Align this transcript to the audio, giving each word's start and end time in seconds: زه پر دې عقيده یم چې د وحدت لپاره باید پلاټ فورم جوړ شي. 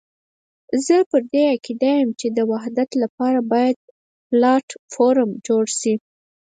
زه 0.85 0.95
پر 1.09 1.21
دې 1.31 1.43
عقيده 1.55 1.91
یم 1.99 2.11
چې 2.19 2.27
د 2.37 2.39
وحدت 2.51 2.89
لپاره 3.03 3.39
باید 3.51 3.77
پلاټ 4.29 4.67
فورم 4.93 5.29
جوړ 5.47 5.65
شي. 5.79 5.93